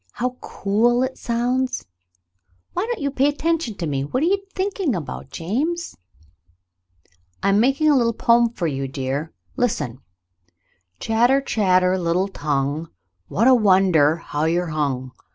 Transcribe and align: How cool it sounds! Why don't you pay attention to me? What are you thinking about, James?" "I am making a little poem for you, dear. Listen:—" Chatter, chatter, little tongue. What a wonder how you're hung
How 0.13 0.31
cool 0.41 1.03
it 1.03 1.19
sounds! 1.19 1.85
Why 2.73 2.87
don't 2.87 3.01
you 3.03 3.11
pay 3.11 3.27
attention 3.27 3.75
to 3.75 3.85
me? 3.85 4.03
What 4.03 4.23
are 4.23 4.25
you 4.25 4.43
thinking 4.55 4.95
about, 4.95 5.29
James?" 5.29 5.95
"I 7.43 7.49
am 7.49 7.59
making 7.59 7.87
a 7.87 7.95
little 7.95 8.11
poem 8.11 8.49
for 8.49 8.65
you, 8.65 8.87
dear. 8.87 9.31
Listen:—" 9.57 9.99
Chatter, 10.99 11.39
chatter, 11.39 11.99
little 11.99 12.29
tongue. 12.29 12.87
What 13.27 13.47
a 13.47 13.53
wonder 13.53 14.15
how 14.15 14.45
you're 14.45 14.71
hung 14.73 15.11